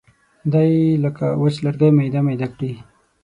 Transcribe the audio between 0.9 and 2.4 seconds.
لکه وچ لرګی میده